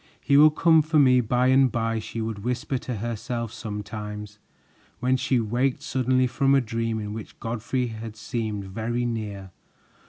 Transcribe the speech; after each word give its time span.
"He 0.19 0.35
will 0.35 0.49
come 0.49 0.81
for 0.81 0.97
me 0.97 1.21
by 1.21 1.49
and 1.49 1.71
by," 1.71 1.99
she 1.99 2.21
would 2.21 2.39
whisper 2.43 2.79
to 2.79 2.95
herself 2.95 3.53
sometimes, 3.53 4.39
when 4.99 5.15
she 5.15 5.39
waked 5.39 5.83
suddenly 5.83 6.25
from 6.25 6.55
a 6.55 6.59
dream 6.61 6.99
in 6.99 7.13
which 7.13 7.39
Godfrey 7.39 7.85
had 7.89 8.15
seemed 8.17 8.65
very 8.65 9.05
near. 9.05 9.51